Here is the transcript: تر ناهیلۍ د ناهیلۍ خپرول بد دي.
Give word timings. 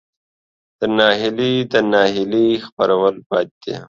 تر 0.77 0.89
ناهیلۍ 0.97 1.53
د 1.71 1.73
ناهیلۍ 1.91 2.47
خپرول 2.65 3.15
بد 3.29 3.47
دي. 3.63 3.75